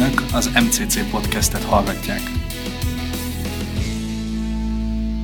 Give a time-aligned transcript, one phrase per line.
[0.00, 2.20] Önök az MCC podcastet hallgatják.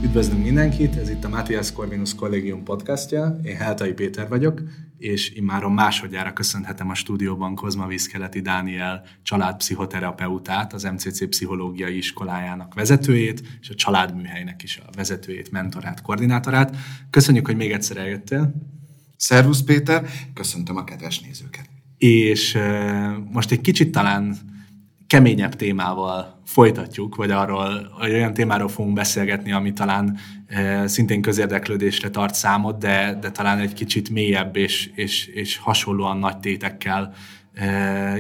[0.03, 4.63] Üdvözlünk mindenkit, ez itt a Matthias Corvinus Collegium podcastja, én Heltai Péter vagyok,
[4.99, 13.43] és immáron másodjára köszönhetem a stúdióban Kozma Viszkeleti Dániel családpszichoterapeutát, az MCC Pszichológiai Iskolájának vezetőjét,
[13.61, 16.77] és a családműhelynek is a vezetőjét, mentorát, koordinátorát.
[17.11, 18.55] Köszönjük, hogy még egyszer eljöttél.
[19.17, 21.69] Szervusz Péter, köszöntöm a kedves nézőket.
[21.99, 22.59] És
[23.33, 24.53] most egy kicsit talán
[25.15, 32.11] keményebb témával folytatjuk, vagy arról, vagy olyan témáról fogunk beszélgetni, ami talán e, szintén közérdeklődésre
[32.11, 37.13] tart számot, de, de talán egy kicsit mélyebb és, és, és hasonlóan nagy tétekkel
[37.55, 37.67] e,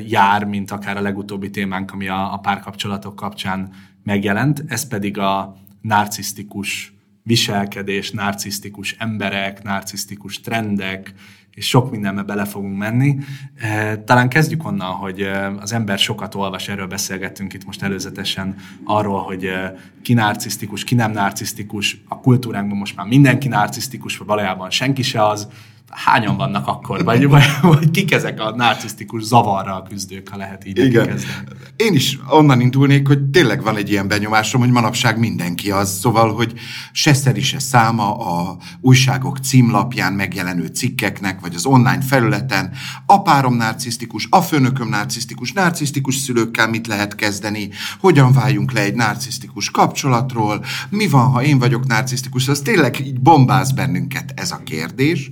[0.07, 3.73] jár, mint akár a legutóbbi témánk, ami a, a párkapcsolatok kapcsán
[4.03, 4.65] megjelent.
[4.67, 6.94] Ez pedig a narcisztikus
[7.25, 11.15] viselkedés, narcisztikus emberek, narcisztikus trendek,
[11.55, 13.17] és sok mindenbe bele fogunk menni.
[13.57, 18.57] E, talán kezdjük onnan, hogy e, az ember sokat olvas, erről beszélgettünk itt most előzetesen,
[18.85, 24.27] arról, hogy e, ki narcisztikus, ki nem narcisztikus, a kultúránkban most már mindenki narcisztikus, vagy
[24.27, 25.49] valójában senki se az,
[25.95, 30.79] hányan vannak akkor, vagy, vagy, vagy kik ezek a narcisztikus zavarral küzdők, ha lehet így
[30.79, 31.07] Igen.
[31.07, 31.35] Kezdeni.
[31.77, 36.35] Én is onnan indulnék, hogy tényleg van egy ilyen benyomásom, hogy manapság mindenki az, szóval,
[36.35, 36.53] hogy
[36.93, 42.73] se szeri, se száma a újságok címlapján megjelenő cikkeknek, vagy az online felületen,
[43.07, 47.69] a párom narcisztikus, a főnököm narcisztikus, narcisztikus szülőkkel mit lehet kezdeni,
[48.01, 53.21] hogyan váljunk le egy narcisztikus kapcsolatról, mi van, ha én vagyok narcisztikus, az tényleg így
[53.21, 55.31] bombáz bennünket ez a kérdés.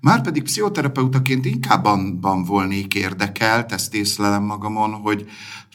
[0.00, 5.28] Márpedig pszichoterapeutaként inkább abban volnék érdekelt, ezt észlelem magamon, hogy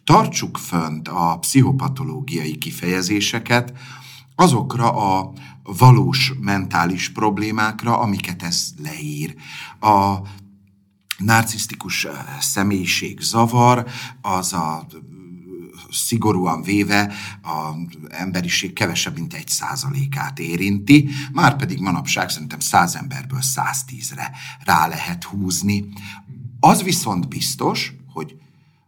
[0.03, 3.73] tartsuk fönt a pszichopatológiai kifejezéseket
[4.35, 5.31] azokra a
[5.63, 9.35] valós mentális problémákra, amiket ez leír.
[9.79, 10.17] A
[11.17, 12.07] narcisztikus
[12.39, 13.85] személyiség zavar,
[14.21, 14.85] az a
[15.93, 23.39] szigorúan véve az emberiség kevesebb, mint egy százalékát érinti, már pedig manapság szerintem száz emberből
[23.41, 24.31] 110-re
[24.63, 25.85] rá lehet húzni.
[26.59, 28.35] Az viszont biztos, hogy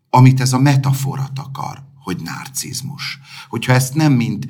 [0.10, 3.20] amit ez a metafora akar, hogy narcizmus.
[3.50, 4.46] Hogyha ezt nem mint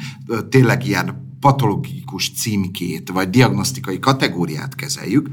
[0.50, 5.30] tényleg ilyen patológikus címkét vagy diagnosztikai kategóriát kezeljük,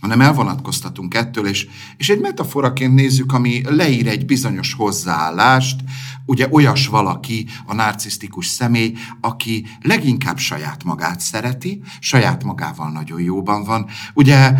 [0.00, 5.80] hanem elvonatkoztatunk ettől, és, és egy metaforaként nézzük, ami leír egy bizonyos hozzáállást,
[6.26, 13.64] ugye olyas valaki, a narcisztikus személy, aki leginkább saját magát szereti, saját magával nagyon jóban
[13.64, 13.86] van.
[14.14, 14.52] Ugye,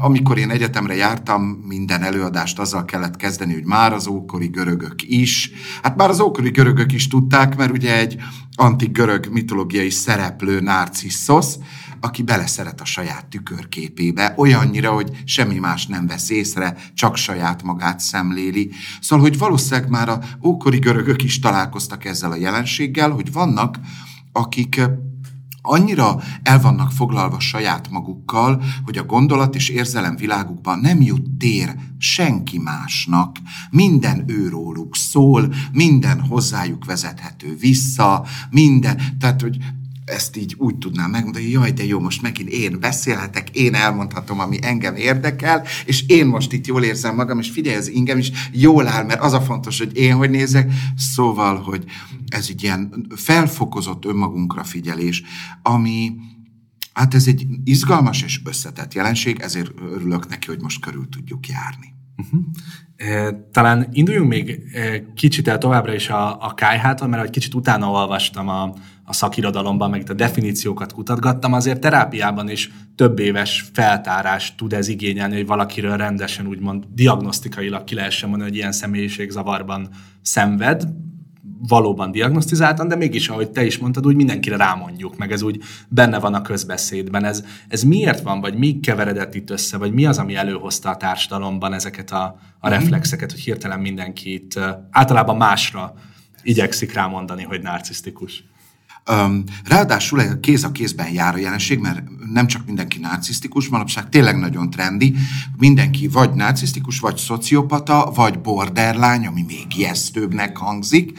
[0.00, 5.50] amikor én egyetemre jártam, minden előadást azzal kellett kezdeni, hogy már az ókori görögök is,
[5.82, 8.16] hát már az ókori görögök is tudták, mert ugye egy
[8.54, 11.46] antik görög mitológiai szereplő narcissos,
[12.00, 18.00] aki beleszeret a saját tükörképébe, olyannyira, hogy semmi más nem vesz észre, csak saját magát
[18.00, 18.70] szemléli.
[19.00, 23.78] Szóval, hogy valószínűleg már a ókori görögök is találkoztak ezzel a jelenséggel, hogy vannak,
[24.32, 24.80] akik
[25.68, 31.74] annyira el vannak foglalva saját magukkal, hogy a gondolat és érzelem világukban nem jut tér
[31.98, 33.36] senki másnak.
[33.70, 39.56] Minden őróluk szól, minden hozzájuk vezethető vissza, minden, tehát hogy
[40.08, 44.40] ezt így úgy tudnám megmondani, hogy jaj, de jó, most megint én beszélhetek, én elmondhatom,
[44.40, 48.30] ami engem érdekel, és én most itt jól érzem magam, és figyelj, ez ingem is
[48.52, 50.72] jól áll, mert az a fontos, hogy én hogy nézek.
[50.96, 51.84] Szóval, hogy
[52.26, 55.22] ez egy ilyen felfokozott önmagunkra figyelés,
[55.62, 56.12] ami,
[56.92, 61.96] hát ez egy izgalmas és összetett jelenség, ezért örülök neki, hogy most körül tudjuk járni.
[62.16, 62.40] Uh-huh.
[63.52, 64.60] Talán induljunk még
[65.14, 68.74] kicsit el továbbra is a, a kájhától, mert egy kicsit utána olvastam a,
[69.08, 74.88] a szakirodalomban, meg itt a definíciókat kutatgattam, azért terápiában is több éves feltárás tud ez
[74.88, 79.88] igényelni, hogy valakiről rendesen úgymond diagnosztikailag ki lehessen mondani, hogy ilyen személyiségzavarban
[80.22, 80.88] szenved,
[81.68, 86.18] valóban diagnosztizáltan, de mégis, ahogy te is mondtad, úgy mindenkire rámondjuk, meg ez úgy benne
[86.18, 87.24] van a közbeszédben.
[87.24, 90.96] Ez, ez miért van, vagy mi keveredett itt össze, vagy mi az, ami előhozta a
[90.96, 92.22] társadalomban ezeket a,
[92.58, 92.78] a mhm.
[92.78, 95.94] reflexeket, hogy hirtelen mindenkit általában másra
[96.42, 98.44] igyekszik rámondani, hogy narcisztikus?
[99.08, 102.02] Um, ráadásul kéz a kézben jár a jelenség, mert
[102.32, 105.14] nem csak mindenki narcisztikus, manapság tényleg nagyon trendi.
[105.58, 111.18] Mindenki vagy narcisztikus, vagy szociopata, vagy borderlány, ami még ijesztőbbnek hangzik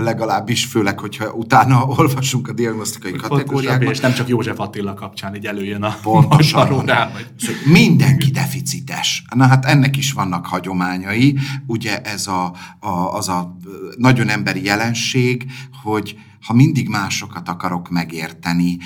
[0.00, 3.92] legalábbis, főleg, hogyha utána olvasunk a diagnosztikai kategóriákban.
[3.92, 6.84] És nem csak József Attila kapcsán így előjön a Pontosan.
[6.86, 7.26] Rá, vagy...
[7.36, 9.24] Szóval mindenki deficites.
[9.34, 11.38] Na hát ennek is vannak hagyományai.
[11.66, 13.56] Ugye ez a, a, az a
[13.96, 15.46] nagyon emberi jelenség,
[15.82, 18.78] hogy ha mindig másokat akarok megérteni,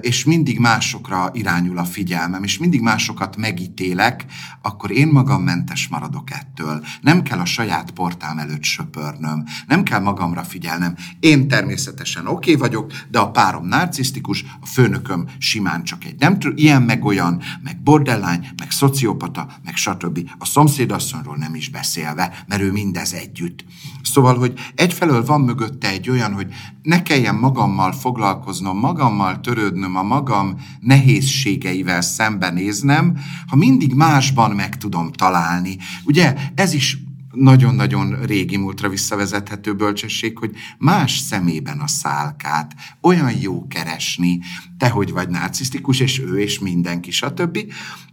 [0.00, 4.24] és mindig másokra irányul a figyelmem, és mindig másokat megítélek,
[4.62, 6.84] akkor én magam mentes maradok ettől.
[7.00, 10.96] Nem kell a saját portám előtt söpörnöm, nem kell magamra figyelnem.
[11.20, 16.38] Én természetesen oké okay vagyok, de a párom narcisztikus, a főnököm simán csak egy nem
[16.54, 20.30] ilyen meg olyan, meg borderline, meg szociopata, meg stb.
[20.38, 23.64] A szomszédasszonyról nem is beszélve, mert ő mindez együtt.
[24.02, 26.52] Szóval, hogy egyfelől van mögötte egy olyan, hogy
[26.82, 35.12] ne kelljen magammal foglalkoznom, magammal törődnöm, a magam nehézségeivel szembenéznem, ha mindig másban meg tudom
[35.12, 35.76] találni.
[36.04, 36.98] Ugye ez is
[37.32, 42.74] nagyon-nagyon régi múltra visszavezethető bölcsesség, hogy más szemében a szálkát.
[43.00, 44.40] Olyan jó keresni,
[44.78, 47.58] te hogy vagy narcisztikus, és ő, és mindenki, stb.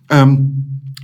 [0.08, 0.52] Öm,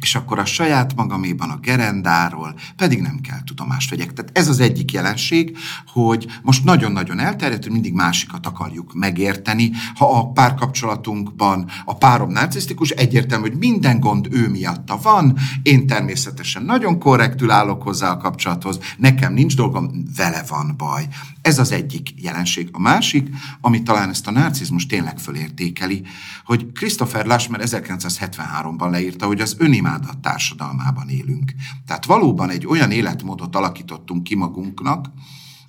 [0.01, 4.13] és akkor a saját magaméban a gerendáról pedig nem kell tudomást vegyek.
[4.13, 5.57] Tehát ez az egyik jelenség,
[5.88, 9.71] hogy most nagyon-nagyon elterjedt, hogy mindig másikat akarjuk megérteni.
[9.95, 16.63] Ha a párkapcsolatunkban a párom narcisztikus, egyértelmű, hogy minden gond ő miatta van, én természetesen
[16.63, 21.07] nagyon korrektül állok hozzá a kapcsolathoz, nekem nincs dolgom, vele van baj.
[21.41, 22.69] Ez az egyik jelenség.
[22.71, 23.30] A másik,
[23.62, 26.03] ami talán ezt a narcizmus tényleg fölértékeli,
[26.45, 29.56] hogy Christopher Lashmer 1973-ban leírta, hogy az
[29.86, 31.54] önimádat társadalmában élünk.
[31.86, 35.12] Tehát valóban egy olyan életmódot alakítottunk ki magunknak,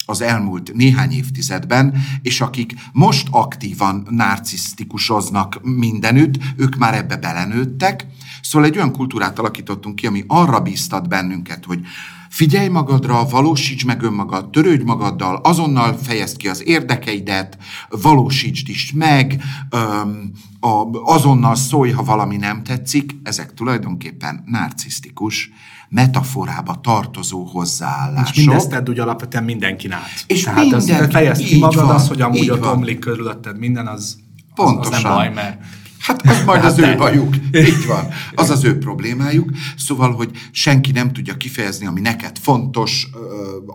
[0.08, 8.06] az elmúlt néhány évtizedben, és akik most aktívan narcisztikusoznak mindenütt, ők már ebbe belenőttek.
[8.42, 11.80] Szóval egy olyan kultúrát alakítottunk ki, ami arra bíztat bennünket, hogy
[12.28, 17.58] Figyelj magadra, valósíts meg önmagad, törődj magaddal, azonnal fejezd ki az érdekeidet,
[17.88, 23.16] valósítsd is meg, öm, a, azonnal szólj, ha valami nem tetszik.
[23.22, 25.50] Ezek tulajdonképpen narcisztikus,
[25.88, 28.36] metaforába tartozó hozzáállások.
[28.36, 30.24] És mindezt tedd úgy alapvetően mindenkin át.
[30.26, 33.86] És Tehát mindenki, az, fejezd ki magad, van, az, hogy amúgy ott omlik körülötted minden,
[33.86, 34.18] az,
[34.54, 34.92] Pontosan.
[34.92, 35.60] az, az nem baj, mert
[36.06, 37.36] Hát az majd az ő hát bajuk.
[37.52, 38.08] Így van.
[38.34, 39.50] Az az ő problémájuk.
[39.76, 43.08] Szóval, hogy senki nem tudja kifejezni, ami neked fontos,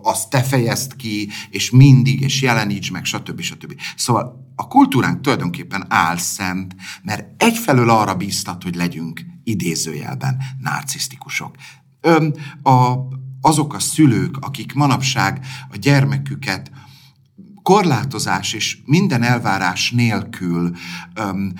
[0.03, 3.41] azt te fejezd ki, és mindig, és jeleníts meg, stb.
[3.41, 3.73] stb.
[3.95, 11.55] Szóval a kultúránk tulajdonképpen álszent, mert egyfelől arra bíztat, hogy legyünk idézőjelben narcisztikusok.
[12.01, 12.95] Ön, a,
[13.41, 16.71] azok a szülők, akik manapság a gyermeküket
[17.63, 20.75] korlátozás és minden elvárás nélkül
[21.13, 21.53] öm,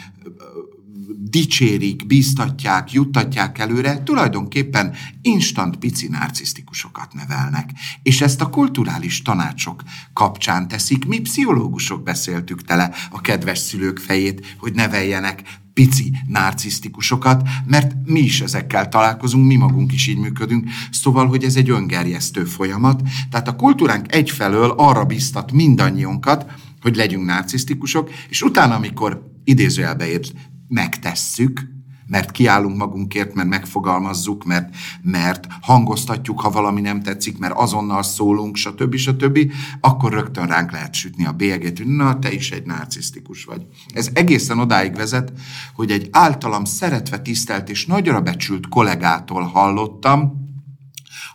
[1.32, 7.70] dicsérik, bíztatják, juttatják előre, tulajdonképpen instant pici narcisztikusokat nevelnek.
[8.04, 9.84] És ezt a kulturális tanácsok
[10.14, 11.06] kapcsán teszik.
[11.06, 18.42] Mi pszichológusok beszéltük tele a kedves szülők fejét, hogy neveljenek pici narcisztikusokat, mert mi is
[18.42, 23.02] ezekkel találkozunk, mi magunk is így működünk, szóval, hogy ez egy öngerjesztő folyamat.
[23.30, 26.46] Tehát a kultúránk egyfelől arra biztat mindannyiunkat,
[26.82, 30.34] hogy legyünk narcisztikusok, és utána, amikor idézőjelbe ért
[30.72, 31.70] megtesszük,
[32.08, 38.56] mert kiállunk magunkért, mert megfogalmazzuk, mert, mert hangoztatjuk, ha valami nem tetszik, mert azonnal szólunk,
[38.56, 38.96] stb.
[38.96, 39.40] stb.,
[39.82, 43.66] akkor rögtön ránk lehet sütni a bélyegét, hogy na, te is egy narcisztikus vagy.
[43.94, 45.32] Ez egészen odáig vezet,
[45.76, 50.50] hogy egy általam szeretve tisztelt és nagyra becsült kollégától hallottam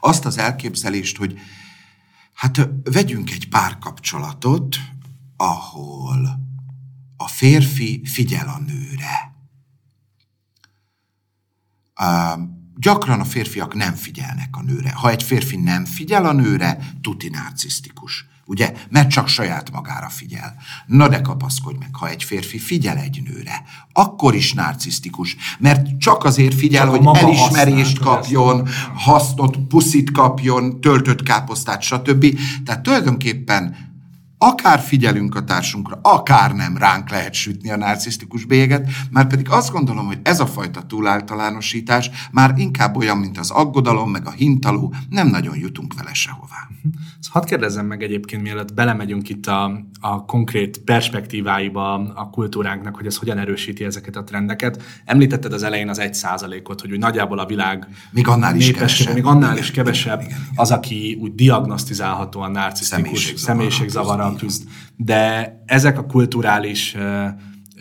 [0.00, 1.38] azt az elképzelést, hogy
[2.34, 4.76] hát vegyünk egy párkapcsolatot,
[5.36, 6.45] ahol
[7.16, 9.34] a férfi figyel a nőre.
[12.00, 12.42] Uh,
[12.76, 14.92] gyakran a férfiak nem figyelnek a nőre.
[14.92, 18.26] Ha egy férfi nem figyel a nőre, tuti narcisztikus.
[18.48, 18.72] Ugye?
[18.90, 20.56] Mert csak saját magára figyel.
[20.86, 23.62] Na de kapaszkodj meg, ha egy férfi figyel egy nőre,
[23.92, 25.36] akkor is narcisztikus.
[25.58, 32.38] Mert csak azért figyel, csak hogy elismerést kapjon, hasznot, puszit kapjon, töltött káposztát, stb.
[32.64, 33.76] Tehát tulajdonképpen
[34.38, 39.72] akár figyelünk a társunkra, akár nem ránk lehet sütni a narcisztikus bélyeget, már pedig azt
[39.72, 44.94] gondolom, hogy ez a fajta túláltalánosítás már inkább olyan, mint az aggodalom, meg a hintaló,
[45.08, 46.68] nem nagyon jutunk vele sehová.
[47.20, 53.06] Szóval hadd kérdezzem meg egyébként, mielőtt belemegyünk itt a, a konkrét perspektíváiba a kultúránknak, hogy
[53.06, 54.82] ez hogyan erősíti ezeket a trendeket.
[55.04, 59.14] Említetted az elején az egy százalékot, hogy úgy nagyjából a világ még annál is kevesebb,
[59.14, 64.64] még annál igen, is kevesebb igen, igen, az, aki úgy diagnosztizálhatóan narcisztikus személyiségzavarral küzd.
[64.96, 66.96] De ezek a kulturális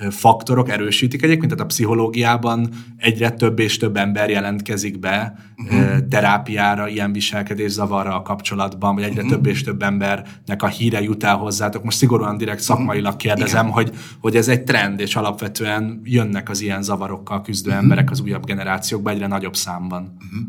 [0.10, 6.08] faktorok erősítik egyébként, tehát a pszichológiában egyre több és több ember jelentkezik be uh-huh.
[6.10, 9.36] terápiára, ilyen viselkedés zavarra a kapcsolatban, vagy egyre uh-huh.
[9.36, 11.84] több és több embernek a híre jut el hozzátok.
[11.84, 12.66] Most szigorúan direkt mhm.
[12.66, 17.84] szakmailag kérdezem, hogy, hogy ez egy trend, és alapvetően jönnek az ilyen zavarokkal küzdő uh-huh.
[17.84, 20.02] emberek az újabb generációkban egyre nagyobb számban.
[20.02, 20.48] Uh-huh.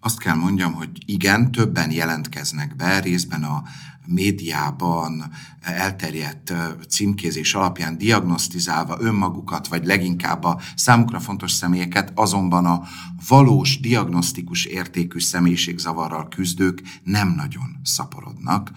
[0.00, 3.62] Azt kell mondjam, hogy igen, többen jelentkeznek be, részben a
[4.06, 6.52] médiában elterjedt
[6.88, 12.82] címkézés alapján diagnosztizálva önmagukat, vagy leginkább a számukra fontos személyeket, azonban a
[13.28, 18.70] valós diagnosztikus értékű személyiségzavarral küzdők nem nagyon szaporodnak.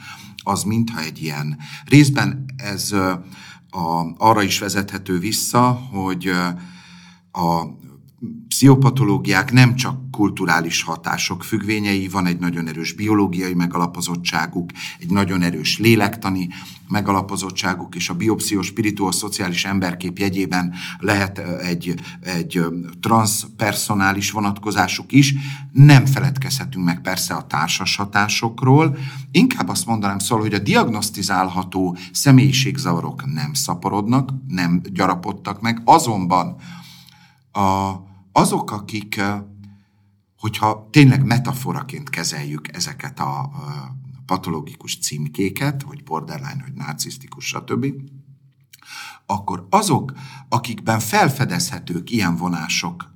[0.43, 3.23] Az mintha egy ilyen részben ez a,
[4.17, 6.31] arra is vezethető vissza, hogy
[7.31, 7.63] a
[8.59, 15.77] pszichopatológiák nem csak kulturális hatások függvényei, van egy nagyon erős biológiai megalapozottságuk, egy nagyon erős
[15.77, 16.49] lélektani
[16.87, 22.61] megalapozottságuk, és a biopszichospiritual-szociális emberkép jegyében lehet egy, egy
[23.01, 25.33] transpersonális vonatkozásuk is.
[25.71, 28.97] Nem feledkezhetünk meg persze a társas hatásokról.
[29.31, 36.55] Inkább azt mondanám szól, hogy a diagnosztizálható személyiségzavarok nem szaporodnak, nem gyarapodtak meg, azonban
[37.51, 39.21] a, azok, akik,
[40.37, 43.51] hogyha tényleg metaforaként kezeljük ezeket a,
[44.29, 47.85] patológikus címkéket, hogy borderline, hogy narcisztikus, stb.,
[49.25, 50.13] akkor azok,
[50.49, 53.13] akikben felfedezhetők ilyen vonások,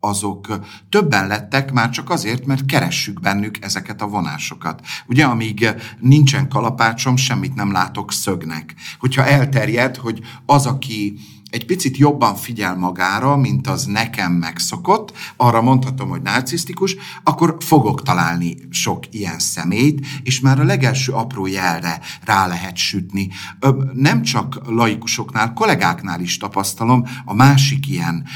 [0.00, 0.58] azok
[0.88, 4.86] többen lettek már csak azért, mert keressük bennük ezeket a vonásokat.
[5.06, 5.68] Ugye, amíg
[6.00, 8.74] nincsen kalapácsom, semmit nem látok szögnek.
[8.98, 11.18] Hogyha elterjed, hogy az, aki
[11.54, 18.02] egy picit jobban figyel magára, mint az nekem megszokott, arra mondhatom, hogy narcisztikus, akkor fogok
[18.02, 23.28] találni sok ilyen szemét, és már a legelső apró jelre rá lehet sütni.
[23.92, 28.26] Nem csak laikusoknál, kollégáknál is tapasztalom, a másik ilyen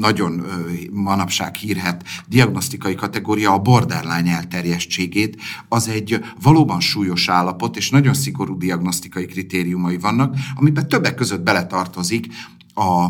[0.00, 0.44] nagyon
[0.92, 8.58] manapság hírhet diagnosztikai kategória a borderline elterjestségét, az egy valóban súlyos állapot, és nagyon szigorú
[8.58, 12.26] diagnosztikai kritériumai vannak, amiben többek között beletartozik
[12.74, 13.06] a,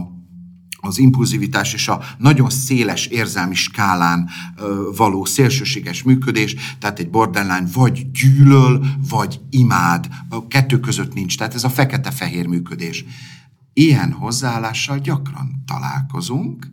[0.87, 4.29] az impulzivitás és a nagyon széles érzelmi skálán
[4.97, 11.55] való szélsőséges működés, tehát egy borderline vagy gyűlöl, vagy imád, a kettő között nincs, tehát
[11.55, 13.05] ez a fekete-fehér működés.
[13.73, 16.71] Ilyen hozzáállással gyakran találkozunk,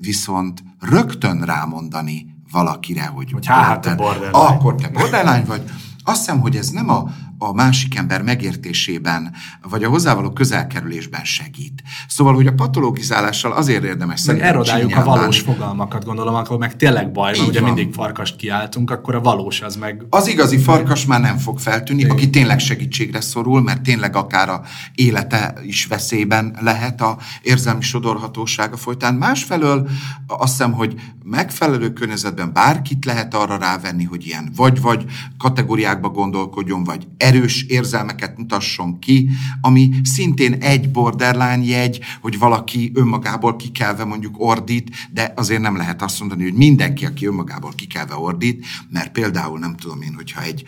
[0.00, 4.30] viszont rögtön rámondani valakire, hogy, hogy hát a borderline.
[4.38, 5.62] akkor te borderline vagy,
[6.04, 11.82] azt hiszem, hogy ez nem a a másik ember megértésében, vagy a hozzávaló közelkerülésben segít.
[12.08, 17.12] Szóval, hogy a patologizálással azért érdemes Meg erodáljuk a valós fogalmakat, gondolom, akkor meg tényleg
[17.12, 20.06] baj, mert ugye mindig farkast kiáltunk, akkor a valós az meg...
[20.10, 22.12] Az igazi farkas már nem fog feltűnni, Igen.
[22.12, 24.62] aki tényleg segítségre szorul, mert tényleg akár a
[24.94, 29.14] élete is veszélyben lehet a érzelmi sodorhatósága folytán.
[29.14, 29.88] Másfelől
[30.26, 35.04] azt hiszem, hogy megfelelő környezetben bárkit lehet arra rávenni, hogy ilyen vagy-vagy
[35.38, 39.28] kategóriákba gondolkodjon, vagy erős érzelmeket mutasson ki,
[39.60, 46.02] ami szintén egy borderline jegy, hogy valaki önmagából kikelve mondjuk ordít, de azért nem lehet
[46.02, 50.64] azt mondani, hogy mindenki, aki önmagából kikelve ordít, mert például nem tudom én, hogyha egy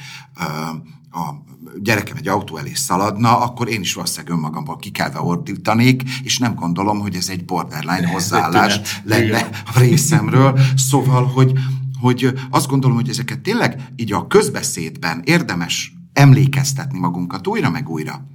[1.11, 1.45] a
[1.83, 7.01] gyerekem egy autó elé szaladna, akkor én is valószínűleg önmagamból kikelve ordítanék, és nem gondolom,
[7.01, 10.59] hogy ez egy borderline hozzáállás lenne a részemről.
[10.77, 11.53] Szóval, hogy,
[12.01, 18.27] hogy azt gondolom, hogy ezeket tényleg így a közbeszédben érdemes emlékeztetni magunkat újra meg újra,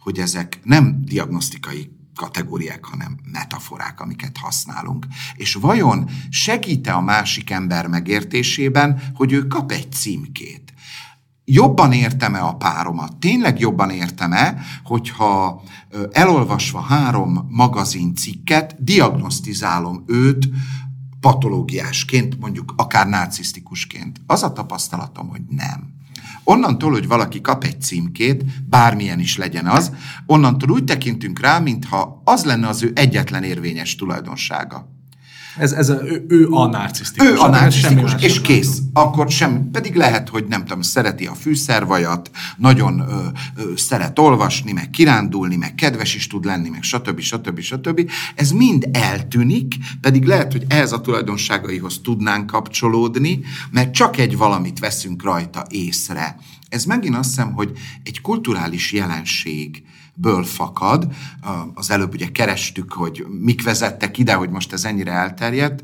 [0.00, 5.06] hogy ezek nem diagnosztikai kategóriák, hanem metaforák, amiket használunk.
[5.34, 10.72] És vajon segíte a másik ember megértésében, hogy ő kap egy címkét?
[11.44, 13.16] Jobban értem-e a páromat?
[13.16, 15.62] Tényleg jobban értem-e, hogyha
[16.12, 20.48] elolvasva három magazincikket, diagnosztizálom őt
[21.20, 24.20] patológiásként, mondjuk akár narcisztikusként?
[24.26, 25.97] Az a tapasztalatom, hogy nem.
[26.50, 29.92] Onnantól, hogy valaki kap egy címkét, bármilyen is legyen az,
[30.26, 34.97] onnantól úgy tekintünk rá, mintha az lenne az ő egyetlen érvényes tulajdonsága.
[35.58, 37.28] Ez, ez a, ő, ő a narcisztikus.
[37.28, 38.76] Ő a narcisztikus, és kész.
[38.76, 39.08] Látom.
[39.08, 44.72] Akkor sem, pedig lehet, hogy nem tudom, szereti a fűszervajat, nagyon ö, ö, szeret olvasni,
[44.72, 47.20] meg kirándulni, meg kedves is tud lenni, meg stb.
[47.20, 47.60] stb.
[47.60, 48.10] stb.
[48.34, 54.78] Ez mind eltűnik, pedig lehet, hogy ehhez a tulajdonságaihoz tudnánk kapcsolódni, mert csak egy valamit
[54.78, 56.36] veszünk rajta észre.
[56.68, 57.72] Ez megint azt hiszem, hogy
[58.02, 59.82] egy kulturális jelenség,
[60.20, 61.06] ből fakad.
[61.74, 65.82] Az előbb ugye kerestük, hogy mik vezettek ide, hogy most ez ennyire elterjedt.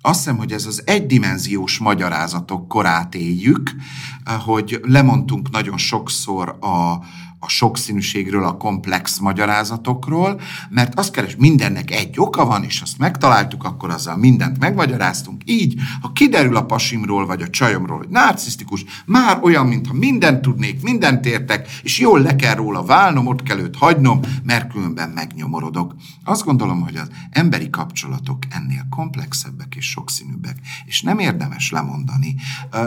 [0.00, 3.70] Azt hiszem, hogy ez az egydimenziós magyarázatok korát éljük,
[4.44, 6.92] hogy lemondtunk nagyon sokszor a,
[7.44, 13.64] a sokszínűségről, a komplex magyarázatokról, mert azt keres, mindennek egy oka van, és azt megtaláltuk,
[13.64, 15.42] akkor azzal mindent megmagyaráztunk.
[15.44, 20.82] Így, ha kiderül a pasimról, vagy a csajomról, hogy narcisztikus, már olyan, mintha mindent tudnék,
[20.82, 25.94] mindent értek, és jól le kell róla válnom, ott kell őt hagynom, mert különben megnyomorodok.
[26.24, 32.34] Azt gondolom, hogy az emberi kapcsolatok ennél komplexebbek és sokszínűbbek, és nem érdemes lemondani,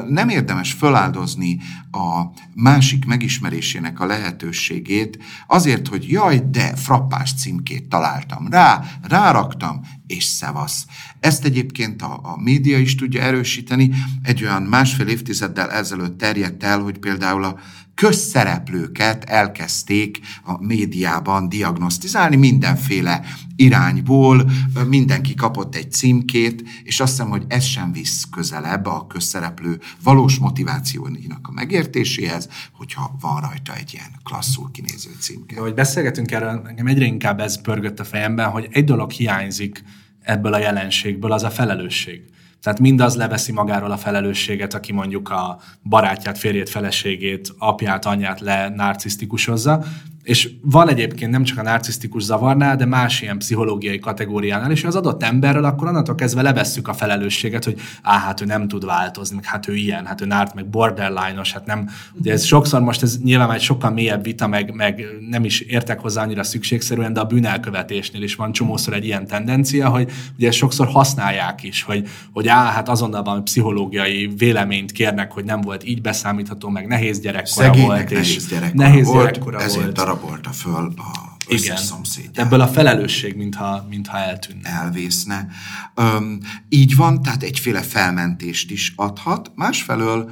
[0.07, 1.59] nem érdemes föláldozni
[1.91, 4.05] a másik megismerésének a
[4.45, 10.85] lehetőségét azért, hogy jaj, de frappás címkét találtam rá, ráraktam, és szevasz.
[11.19, 13.91] Ezt egyébként a, a média is tudja erősíteni.
[14.23, 17.59] Egy olyan másfél évtizeddel ezelőtt terjedt el, hogy például a
[17.95, 23.21] közszereplőket elkezdték a médiában diagnosztizálni mindenféle
[23.55, 24.49] irányból,
[24.87, 30.37] mindenki kapott egy címkét, és azt hiszem, hogy ez sem visz közelebb a közszereplő valós
[30.37, 35.55] motivációinak a megértéséhez, hogyha van rajta egy ilyen klasszul kinéző címke.
[35.55, 39.83] De hogy beszélgetünk erről, nekem egyre inkább ez pörgött a fejemben, hogy egy dolog hiányzik
[40.21, 42.21] ebből a jelenségből, az a felelősség.
[42.65, 48.69] Tehát mindaz leveszi magáról a felelősséget, aki mondjuk a barátját, férjét, feleségét, apját, anyját le
[48.69, 49.83] narcisztikusozza,
[50.25, 54.95] és van egyébként nem csak a narcisztikus zavarnál, de más ilyen pszichológiai kategóriánál, és az
[54.95, 59.35] adott emberről akkor onnantól kezdve levesszük a felelősséget, hogy á, hát ő nem tud változni,
[59.35, 63.03] meg hát ő ilyen, hát ő nárt, meg borderline-os, hát nem, ugye ez sokszor most
[63.03, 67.19] ez nyilván egy sokkal mélyebb vita, meg, meg nem is értek hozzá annyira szükségszerűen, de
[67.19, 72.07] a bűnelkövetésnél is van csomószor egy ilyen tendencia, hogy ugye ezt sokszor használják is, hogy,
[72.33, 77.19] hogy á, hát azonnal van pszichológiai véleményt kérnek, hogy nem volt így beszámítható, meg nehéz
[77.19, 80.41] gyerekkora Szegénynek volt, nehéz gyerekkora nehéz volt, gyerekkora ezért volt.
[80.41, 81.77] darabolta föl a Igen.
[81.77, 82.37] szomszédját.
[82.37, 84.69] Ebből a felelősség, mintha, mintha eltűnne.
[84.69, 85.47] elvészne.
[85.95, 90.31] Öm, így van, tehát egyféle felmentést is adhat, másfelől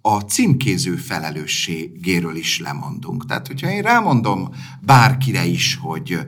[0.00, 3.26] a címkéző felelősségéről is lemondunk.
[3.26, 4.48] Tehát, hogyha én rámondom
[4.80, 6.18] bárkire is, hogy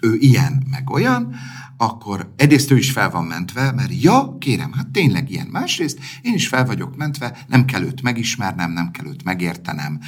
[0.00, 1.34] ő ilyen, meg olyan,
[1.82, 5.46] akkor egyrészt ő is fel van mentve, mert ja, kérem, hát tényleg ilyen.
[5.46, 10.00] Másrészt én is fel vagyok mentve, nem kell őt megismernem, nem kell őt megértenem,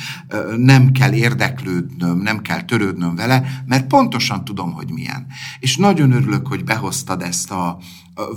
[0.57, 5.27] nem kell érdeklődnöm, nem kell törődnöm vele, mert pontosan tudom, hogy milyen.
[5.59, 7.79] És nagyon örülök, hogy behoztad ezt a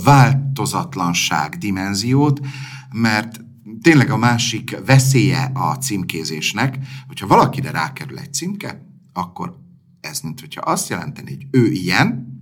[0.04, 2.40] változatlanság dimenziót,
[2.92, 3.40] mert
[3.82, 6.78] tényleg a másik veszélye a címkézésnek,
[7.08, 8.82] hogyha valakire rákerül egy címke,
[9.14, 9.58] akkor
[10.02, 12.36] ez, mint hogyha azt jelenteni, hogy ő ilyen,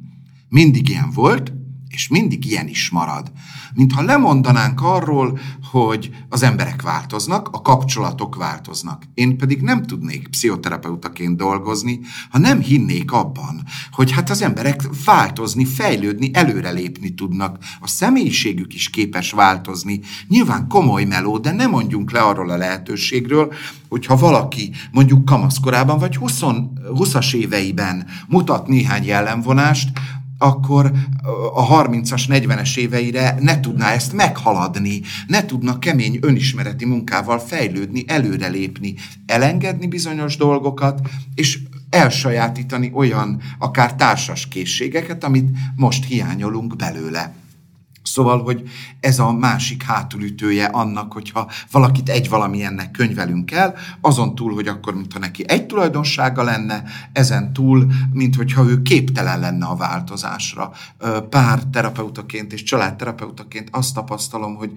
[0.50, 1.54] mindig ilyen volt,
[1.96, 3.32] és mindig ilyen is marad.
[3.74, 5.40] Mintha lemondanánk arról,
[5.72, 9.04] hogy az emberek változnak, a kapcsolatok változnak.
[9.14, 15.66] Én pedig nem tudnék pszichoterapeutaként dolgozni, ha nem hinnék abban, hogy hát az emberek változni,
[15.66, 17.58] fejlődni, előrelépni tudnak.
[17.80, 20.00] A személyiségük is képes változni.
[20.28, 23.54] Nyilván komoly meló, de ne mondjunk le arról a lehetőségről,
[23.90, 26.40] hogyha valaki mondjuk kamaszkorában vagy 20,
[26.94, 29.90] 20-as éveiben mutat néhány jellemvonást,
[30.46, 30.92] akkor
[31.54, 38.94] a 30-as, 40-es éveire ne tudná ezt meghaladni, ne tudna kemény önismereti munkával fejlődni, előrelépni,
[39.26, 41.02] elengedni bizonyos dolgokat,
[41.36, 47.45] és elsajátítani olyan akár társas készségeket, amit most hiányolunk belőle.
[48.06, 54.54] Szóval, hogy ez a másik hátulütője annak, hogyha valakit egy valamilyennek könyvelünk el, azon túl,
[54.54, 59.76] hogy akkor, mintha neki egy tulajdonsága lenne, ezen túl, mint hogyha ő képtelen lenne a
[59.76, 60.72] változásra.
[61.30, 64.72] Pár terapeutaként és családterapeutaként azt tapasztalom, hogy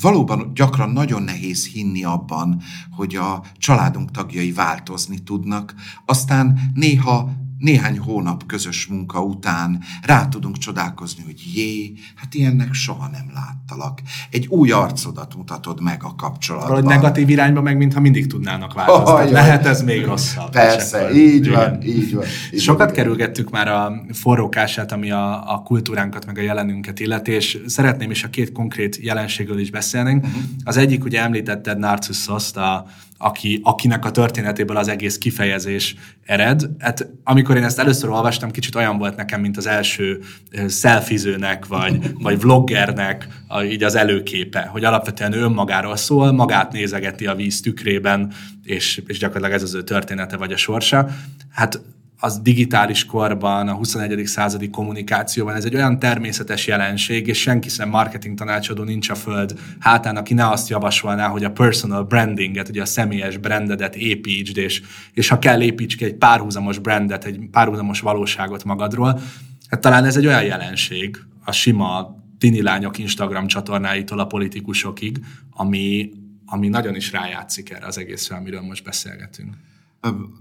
[0.00, 5.74] valóban gyakran nagyon nehéz hinni abban, hogy a családunk tagjai változni tudnak.
[6.06, 7.30] Aztán néha
[7.62, 14.00] néhány hónap közös munka után rá tudunk csodálkozni, hogy jé, hát ilyennek soha nem láttalak.
[14.30, 16.70] Egy új arcodat mutatod meg a kapcsolatban.
[16.70, 19.24] Valahogy negatív irányba meg, mintha mindig tudnának változni.
[19.24, 19.30] Oh.
[19.30, 20.50] Lehet ez még rosszabb.
[20.50, 22.24] Persze, akkor- így van, így van.
[22.52, 22.94] így Sokat van.
[22.94, 28.24] kerülgettük már a forrókását, ami a, a kultúránkat, meg a jelenünket illeti, és szeretném is
[28.24, 30.24] a két konkrét jelenségről is beszélnénk.
[30.24, 30.42] Uh-huh.
[30.64, 32.86] Az egyik, ugye említetted Narcisszoszt, a,
[33.22, 36.62] aki, akinek a történetéből az egész kifejezés ered.
[36.78, 41.66] Hát, amikor én ezt először olvastam, kicsit olyan volt nekem, mint az első ö, selfizőnek,
[41.66, 47.34] vagy, vagy vloggernek a, így az előképe, hogy alapvetően ő önmagáról szól, magát nézegeti a
[47.34, 48.32] víz tükrében,
[48.62, 51.08] és, és gyakorlatilag ez az ő története, vagy a sorsa.
[51.50, 51.80] Hát
[52.24, 54.26] az digitális korban, a 21.
[54.26, 59.58] századi kommunikációban ez egy olyan természetes jelenség, és senki sem marketing tanácsadó nincs a föld
[59.78, 64.82] hátán, aki ne azt javasolná, hogy a personal brandinget, ugye a személyes brandedet építsd, és,
[65.12, 69.20] és ha kell építs ki egy párhuzamos brandet, egy párhuzamos valóságot magadról,
[69.68, 75.18] hát talán ez egy olyan jelenség, a sima tini lányok Instagram csatornáitól a politikusokig,
[75.50, 76.10] ami,
[76.46, 79.54] ami nagyon is rájátszik erre az egészre, amiről most beszélgetünk.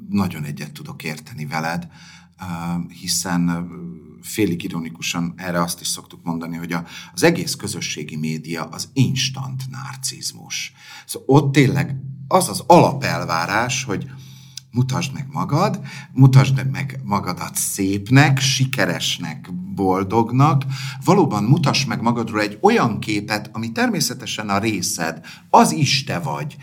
[0.09, 1.87] Nagyon egyet tudok érteni veled,
[2.87, 3.67] hiszen
[4.21, 9.63] félig ironikusan erre azt is szoktuk mondani, hogy a, az egész közösségi média az instant
[9.69, 10.73] narcizmus.
[11.05, 11.95] Szóval ott tényleg
[12.27, 14.09] az az alapelvárás, hogy
[14.71, 15.79] mutasd meg magad,
[16.11, 20.65] mutasd meg magadat szépnek, sikeresnek, boldognak,
[21.03, 26.57] valóban mutass meg magadról egy olyan képet, ami természetesen a részed, az is te vagy,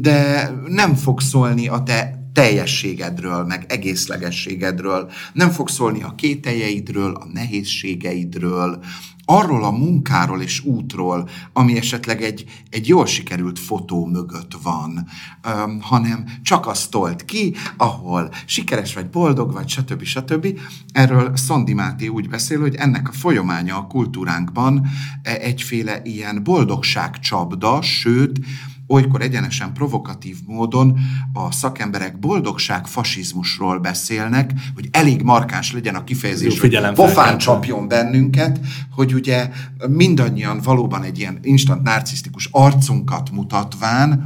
[0.00, 7.26] de nem fog szólni a te teljességedről, meg egészlegességedről, nem fog szólni a kételjeidről, a
[7.32, 8.84] nehézségeidről,
[9.28, 15.06] arról a munkáról és útról, ami esetleg egy, egy jól sikerült fotó mögött van,
[15.46, 20.02] um, hanem csak azt tolt ki, ahol sikeres vagy, boldog vagy, stb.
[20.02, 20.58] stb.
[20.92, 24.86] Erről Szondi Máté úgy beszél, hogy ennek a folyamánya a kultúránkban
[25.22, 28.38] e, egyféle ilyen boldogságcsapda, sőt,
[28.86, 30.98] olykor egyenesen provokatív módon
[31.32, 37.88] a szakemberek boldogság fasizmusról beszélnek, hogy elég markáns legyen a kifejezés, Jó, hogy pofán csapjon
[37.88, 39.50] bennünket, hogy ugye
[39.88, 44.24] mindannyian valóban egy ilyen instant narcisztikus arcunkat mutatván,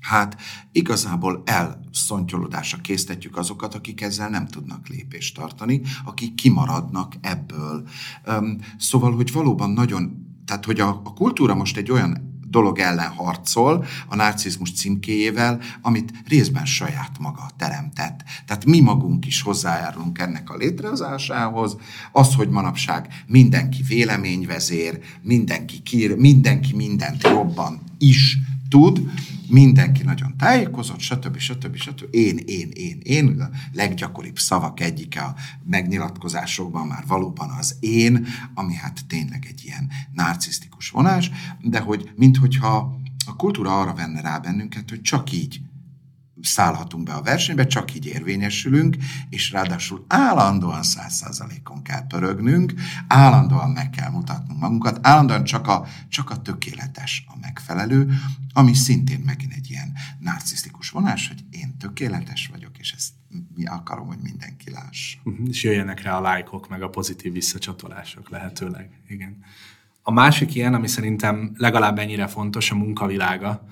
[0.00, 0.36] hát
[0.72, 7.88] igazából elszontyolódásra késztetjük azokat, akik ezzel nem tudnak lépést tartani, akik kimaradnak ebből.
[8.78, 13.84] Szóval, hogy valóban nagyon, tehát hogy a, a kultúra most egy olyan dolog ellen harcol,
[14.08, 18.24] a narcizmus címkéjével, amit részben saját maga teremtett.
[18.46, 21.76] Tehát mi magunk is hozzájárulunk ennek a létrehozásához,
[22.12, 29.10] az, hogy manapság mindenki véleményvezér, mindenki kír, mindenki mindent jobban is tud,
[29.48, 31.38] mindenki nagyon tájékozott, stb.
[31.38, 31.76] stb.
[31.76, 32.14] stb.
[32.14, 38.74] Én, én, én, én, a leggyakoribb szavak egyike a megnyilatkozásokban már valóban az én, ami
[38.74, 44.90] hát tényleg egy ilyen narcisztikus vonás, de hogy minthogyha a kultúra arra venne rá bennünket,
[44.90, 45.60] hogy csak így
[46.46, 48.96] szállhatunk be a versenybe, csak így érvényesülünk,
[49.28, 52.74] és ráadásul állandóan száz százalékon kell pörögnünk,
[53.08, 58.12] állandóan meg kell mutatnunk magunkat, állandóan csak a, csak a tökéletes a megfelelő,
[58.52, 63.12] ami szintén megint egy ilyen narcisztikus vonás, hogy én tökéletes vagyok, és ezt
[63.54, 65.18] mi akarom, hogy mindenki lássa.
[65.24, 65.48] Uh-huh.
[65.48, 68.90] És jöjjenek rá a lájkok, meg a pozitív visszacsatolások lehetőleg.
[69.08, 69.36] Igen.
[70.02, 73.66] A másik ilyen, ami szerintem legalább ennyire fontos, a munkavilága,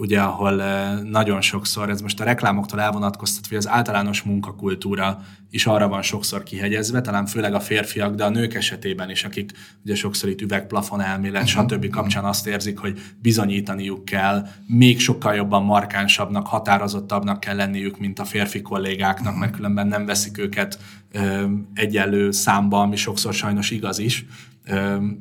[0.00, 0.54] ugye, ahol
[1.02, 6.42] nagyon sokszor, ez most a reklámoktól elvonatkoztat, hogy az általános munkakultúra is arra van sokszor
[6.42, 9.50] kihegyezve, talán főleg a férfiak, de a nők esetében is, akik
[9.84, 11.70] ugye sokszor itt üvegplafon elmélet, uh-huh.
[11.70, 11.90] stb.
[11.90, 18.24] kapcsán azt érzik, hogy bizonyítaniuk kell, még sokkal jobban markánsabbnak, határozottabbnak kell lenniük, mint a
[18.24, 19.40] férfi kollégáknak, uh-huh.
[19.40, 20.78] mert különben nem veszik őket
[21.12, 24.26] ö, egyenlő számba, ami sokszor sajnos igaz is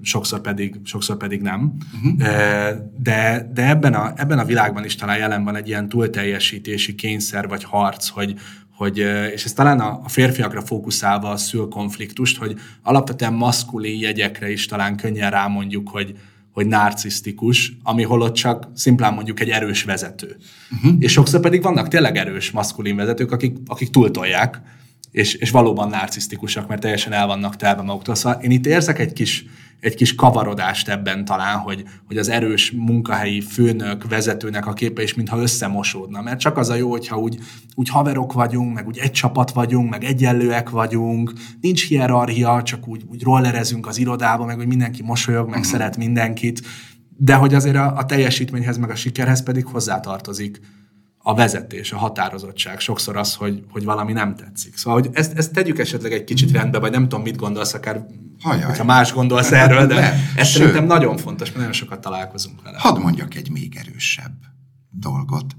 [0.01, 1.73] sokszor pedig, sokszor pedig nem.
[1.95, 2.17] Uh-huh.
[2.97, 7.47] De, de ebben, a, ebben a világban is talán jelen van egy ilyen túlteljesítési kényszer
[7.47, 8.35] vagy harc, hogy,
[8.75, 8.97] hogy,
[9.33, 15.31] és ez talán a, férfiakra fókuszálva szül konfliktust, hogy alapvetően maszkulin jegyekre is talán könnyen
[15.31, 16.17] rámondjuk, hogy,
[16.51, 20.37] hogy narcisztikus, ami holott csak szimplán mondjuk egy erős vezető.
[20.71, 20.95] Uh-huh.
[20.99, 24.61] És sokszor pedig vannak tényleg erős maszkulin vezetők, akik, akik túltolják,
[25.11, 28.15] és, és valóban narcisztikusak, mert teljesen el vannak telve maguktól.
[28.15, 29.45] Szóval én itt érzek egy kis,
[29.79, 35.13] egy kis kavarodást ebben talán, hogy, hogy az erős munkahelyi főnök, vezetőnek a képe is
[35.13, 36.21] mintha összemosódna.
[36.21, 37.37] Mert csak az a jó, hogyha úgy,
[37.75, 43.03] úgy haverok vagyunk, meg úgy egy csapat vagyunk, meg egyenlőek vagyunk, nincs hierarchia, csak úgy,
[43.09, 45.71] úgy rollerezünk az irodába, meg hogy mindenki mosolyog, meg uh-huh.
[45.71, 46.61] szeret mindenkit,
[47.17, 50.59] de hogy azért a, a teljesítményhez, meg a sikerhez pedig hozzátartozik
[51.21, 54.77] a vezetés, a határozottság, sokszor az, hogy, hogy valami nem tetszik.
[54.77, 58.05] Szóval, hogy ezt, ezt tegyük esetleg egy kicsit rendbe, vagy nem tudom, mit gondolsz, akár
[58.41, 58.77] Hajaj.
[58.77, 60.13] ha más gondolsz erről, de nem.
[60.35, 62.77] ez Sőt, szerintem nagyon fontos, mert nagyon sokat találkozunk vele.
[62.79, 64.33] Hadd mondjak egy még erősebb
[64.89, 65.55] dolgot.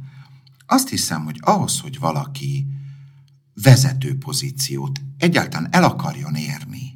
[0.66, 2.66] Azt hiszem, hogy ahhoz, hogy valaki
[3.62, 6.94] vezető pozíciót egyáltalán el akarjon érni,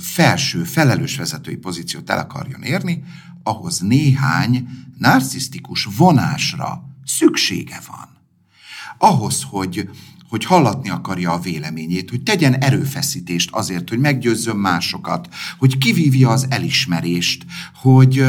[0.00, 3.04] felső, felelős vezetői pozíciót el akarjon érni,
[3.42, 4.68] ahhoz néhány
[4.98, 8.08] narcisztikus vonásra szüksége van.
[8.98, 9.90] Ahhoz, hogy
[10.30, 16.46] hogy hallatni akarja a véleményét, hogy tegyen erőfeszítést azért, hogy meggyőzzön másokat, hogy kivívja az
[16.48, 18.24] elismerést, hogy,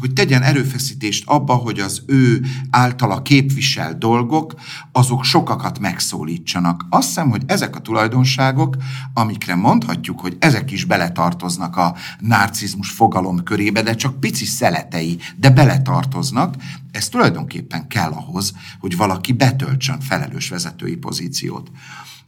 [0.00, 4.54] hogy tegyen erőfeszítést abba, hogy az ő általa képvisel dolgok,
[4.92, 6.86] azok sokakat megszólítsanak.
[6.90, 8.76] Azt hiszem, hogy ezek a tulajdonságok,
[9.14, 15.50] amikre mondhatjuk, hogy ezek is beletartoznak a narcizmus fogalom körébe, de csak pici szeletei, de
[15.50, 16.54] beletartoznak,
[16.94, 21.43] ez tulajdonképpen kell ahhoz, hogy valaki betöltsön felelős vezetői pozíciót.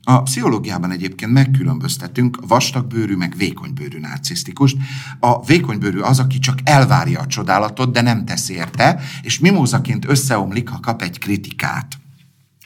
[0.09, 4.77] A pszichológiában egyébként megkülönböztetünk vastagbőrű meg vékonybőrű narcisztikust.
[5.21, 10.69] A vékonybőrű az, aki csak elvárja a csodálatot, de nem tesz érte, és mimózaként összeomlik,
[10.69, 11.99] ha kap egy kritikát.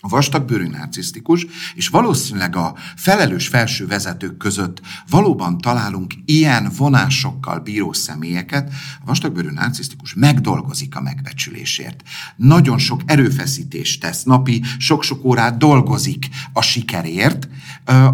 [0.00, 7.92] A vastagbőrű narcisztikus, és valószínűleg a felelős felső vezetők között valóban találunk ilyen vonásokkal bíró
[7.92, 12.02] személyeket, a vastagbőrű narcisztikus megdolgozik a megbecsülésért.
[12.36, 17.48] Nagyon sok erőfeszítést tesz, napi sok-sok órát dolgozik a sikerért,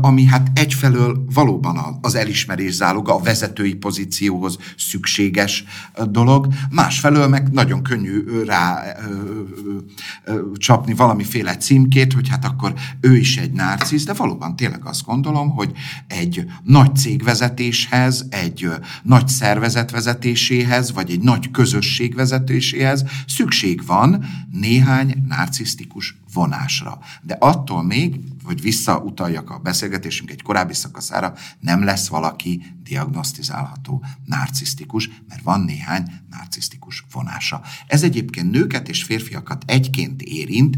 [0.00, 5.64] ami hát egyfelől valóban az elismerés záloga, a vezetői pozícióhoz szükséges
[6.10, 8.96] dolog, másfelől meg nagyon könnyű rá
[10.54, 15.04] csapni valamiféle cím, címkét, hogy hát akkor ő is egy narcisz, de valóban tényleg azt
[15.04, 15.72] gondolom, hogy
[16.06, 18.68] egy nagy cégvezetéshez, egy
[19.02, 26.98] nagy szervezet vezetéséhez, vagy egy nagy közösség vezetéséhez szükség van néhány narcisztikus vonásra.
[27.22, 35.10] De attól még, hogy visszautaljak a beszélgetésünk egy korábbi szakaszára, nem lesz valaki diagnosztizálható narcisztikus,
[35.28, 37.62] mert van néhány narcisztikus vonása.
[37.86, 40.76] Ez egyébként nőket és férfiakat egyként érint,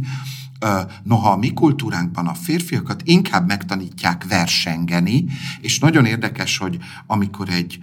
[1.03, 5.25] Noha a mi kultúránkban a férfiakat inkább megtanítják versengeni,
[5.61, 7.79] és nagyon érdekes, hogy amikor egy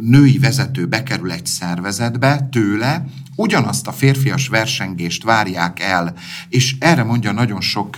[0.00, 3.04] női vezető bekerül egy szervezetbe, tőle
[3.36, 6.14] ugyanazt a férfias versengést várják el,
[6.48, 7.96] és erre mondja nagyon sok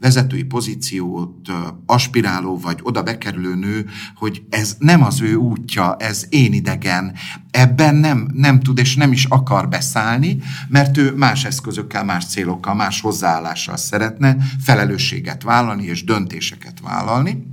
[0.00, 1.48] vezetői pozíciót
[1.86, 7.14] aspiráló vagy oda bekerülő nő, hogy ez nem az ő útja, ez én idegen,
[7.58, 12.74] ebben nem, nem tud és nem is akar beszállni, mert ő más eszközökkel, más célokkal,
[12.74, 17.46] más hozzáállással szeretne felelősséget vállalni és döntéseket vállalni.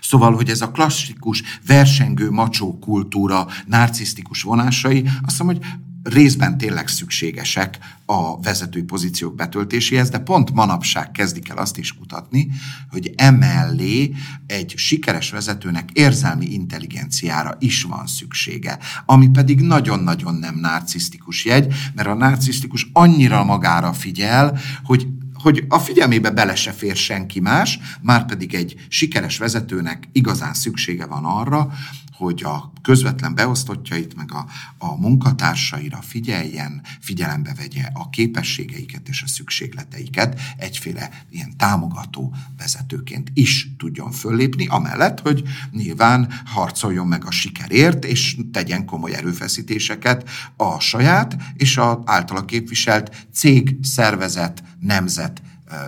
[0.00, 6.88] Szóval, hogy ez a klasszikus versengő macsó kultúra, narcisztikus vonásai, azt mondom, hogy részben tényleg
[6.88, 12.50] szükségesek a vezetői pozíciók betöltéséhez, de pont manapság kezdik el azt is kutatni,
[12.90, 14.14] hogy emellé
[14.46, 22.08] egy sikeres vezetőnek érzelmi intelligenciára is van szüksége, ami pedig nagyon-nagyon nem narcisztikus jegy, mert
[22.08, 25.06] a narcisztikus annyira magára figyel, hogy
[25.42, 31.06] hogy a figyelmébe bele se fér senki más, már pedig egy sikeres vezetőnek igazán szüksége
[31.06, 31.72] van arra,
[32.20, 34.46] hogy a közvetlen beosztottjait, meg a,
[34.78, 43.68] a munkatársaira figyeljen, figyelembe vegye a képességeiket és a szükségleteiket, egyféle ilyen támogató vezetőként is
[43.78, 51.36] tudjon föllépni, amellett, hogy nyilván harcoljon meg a sikerért, és tegyen komoly erőfeszítéseket a saját
[51.54, 55.42] és az általa képviselt cég, szervezet, nemzet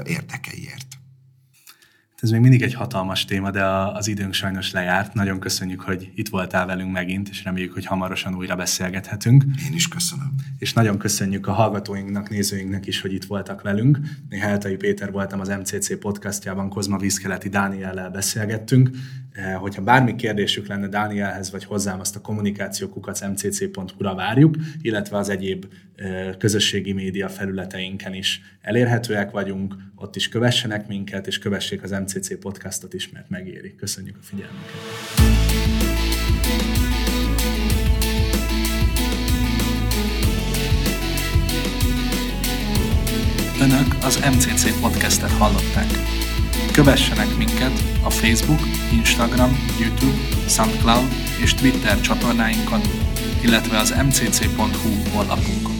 [0.04, 0.91] érdekeiért.
[2.22, 5.14] Ez még mindig egy hatalmas téma, de az időnk sajnos lejárt.
[5.14, 9.44] Nagyon köszönjük, hogy itt voltál velünk megint, és reméljük, hogy hamarosan újra beszélgethetünk.
[9.68, 10.34] Én is köszönöm.
[10.58, 13.98] És nagyon köszönjük a hallgatóinknak, nézőinknek is, hogy itt voltak velünk.
[14.28, 18.90] Én Heltai Péter voltam az MCC podcastjában, Kozma Vízkeleti Dániellel beszélgettünk.
[19.32, 25.28] Eh, hogyha bármi kérdésük lenne Dánielhez, vagy hozzám, azt a kommunikációkukat mcc.hu-ra várjuk, illetve az
[25.28, 25.66] egyéb
[25.96, 32.38] eh, közösségi média felületeinken is elérhetőek vagyunk, ott is kövessenek minket, és kövessék az MCC
[32.38, 33.74] podcastot is, mert megéri.
[33.74, 35.30] Köszönjük a figyelmüket!
[43.60, 45.86] Önök az MCC podcastet hallották.
[46.72, 47.72] Kövessenek minket
[48.04, 48.60] a Facebook,
[48.92, 51.06] Instagram, YouTube, SoundCloud
[51.42, 52.80] és Twitter csatornáinkon,
[53.42, 55.71] illetve az mcc.hu honlapunkon.